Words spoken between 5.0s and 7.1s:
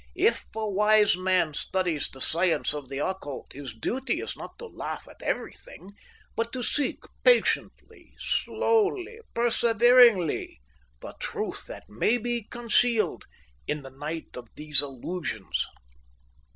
at everything, but to seek